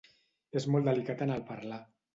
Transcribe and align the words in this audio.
És 0.61 0.65
molt 0.75 0.89
delicat 0.91 1.23
en 1.27 1.37
el 1.39 1.47
parlar. 1.53 1.85